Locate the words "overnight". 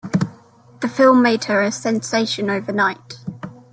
2.49-3.19